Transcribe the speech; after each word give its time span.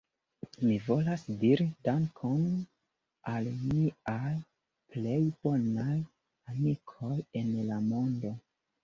Mi 0.67 0.75
volas 0.83 1.25
diri 1.41 1.65
Dankon 1.87 2.39
al 3.31 3.49
miaj 3.65 4.31
plej 4.95 5.19
bonaj 5.45 5.99
amikoj 6.55 7.13
en 7.43 7.53
la 7.69 7.79
mondo 7.93 8.33